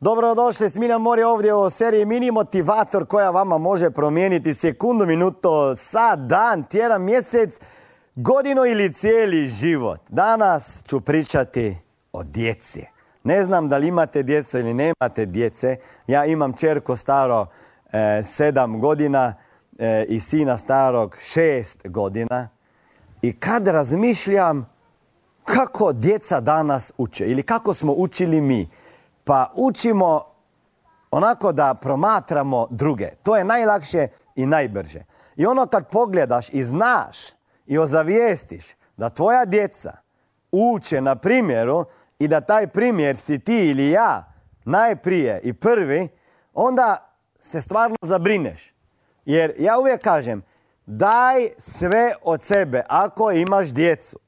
[0.00, 6.18] Dobrodošli, Smiljan Mori ovdje u seriji Mini Motivator koja vama može promijeniti sekundu, minuto, sad,
[6.18, 7.60] dan, tjedan, mjesec,
[8.14, 10.00] godinu ili cijeli život.
[10.08, 11.76] Danas ću pričati
[12.12, 12.84] o djeci.
[13.24, 15.76] Ne znam da li imate djecu ili nemate djece.
[16.06, 17.46] Ja imam čerko staro
[17.92, 19.34] e, sedam godina
[19.78, 22.48] e, i sina starog šest godina.
[23.22, 24.68] I kad razmišljam
[25.44, 28.68] kako djeca danas uče ili kako smo učili mi,
[29.28, 30.24] pa učimo
[31.10, 33.08] onako da promatramo druge.
[33.22, 35.04] To je najlakše i najbrže.
[35.36, 37.16] I ono kad pogledaš i znaš
[37.66, 39.96] i ozavijestiš da tvoja djeca
[40.52, 41.84] uče na primjeru
[42.18, 44.32] i da taj primjer si ti ili ja
[44.64, 46.08] najprije i prvi,
[46.54, 48.74] onda se stvarno zabrineš.
[49.24, 50.42] Jer ja uvijek kažem,
[50.86, 54.18] daj sve od sebe ako imaš djecu.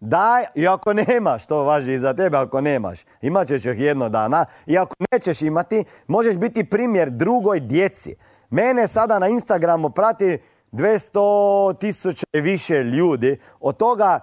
[0.00, 4.08] Daj, i ako nemaš, to važi i za tebe ako nemaš, imat ćeš ih jedno
[4.08, 4.44] dana.
[4.66, 8.16] I ako nećeš imati, možeš biti primjer drugoj djeci.
[8.50, 10.38] Mene sada na Instagramu prati
[10.72, 13.40] 200 tisuća i više ljudi.
[13.60, 14.20] Od toga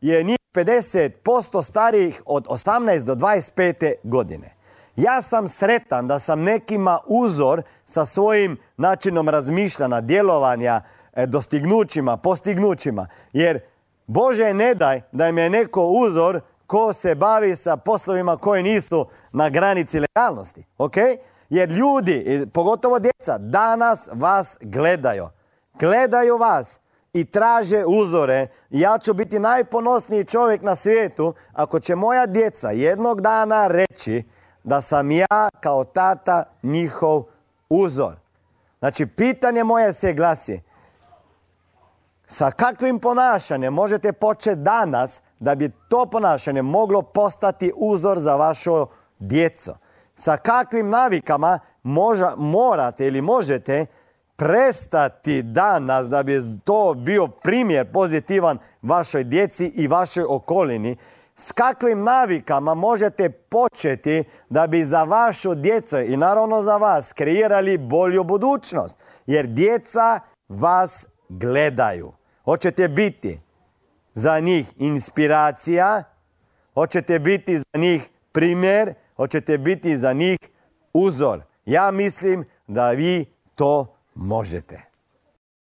[0.00, 4.54] je njih 50% starijih od 18 do 25 godine.
[4.96, 10.80] Ja sam sretan da sam nekima uzor sa svojim načinom razmišljanja, djelovanja,
[11.12, 13.06] e, dostignućima, postignućima.
[13.32, 13.60] Jer
[14.06, 19.06] Bože ne daj da im je neko uzor ko se bavi sa poslovima koji nisu
[19.32, 20.64] na granici legalnosti.
[20.78, 20.96] Ok?
[21.48, 25.28] Jer ljudi, pogotovo djeca, danas vas gledaju.
[25.78, 26.80] Gledaju vas
[27.12, 28.46] i traže uzore.
[28.70, 34.22] Ja ću biti najponosniji čovjek na svijetu ako će moja djeca jednog dana reći
[34.64, 37.24] da sam ja kao tata njihov
[37.68, 38.14] uzor.
[38.78, 40.60] Znači, pitanje moje se glasi,
[42.34, 48.86] sa kakvim ponašanjem možete početi danas da bi to ponašanje moglo postati uzor za vašu
[49.18, 49.72] djecu?
[50.16, 53.86] Sa kakvim navikama moža, morate ili možete
[54.36, 60.96] prestati danas da bi to bio primjer pozitivan vašoj djeci i vašoj okolini?
[61.36, 67.78] S kakvim navikama možete početi da bi za vašu djecu i naravno za vas kreirali
[67.78, 68.98] bolju budućnost?
[69.26, 72.12] Jer djeca vas gledaju.
[72.44, 73.40] Hoćete biti
[74.14, 76.02] za njih inspiracija,
[76.74, 80.38] hoćete biti za njih primjer, hoćete biti za njih
[80.92, 81.40] uzor.
[81.66, 83.24] Ja mislim da vi
[83.54, 84.93] to možete.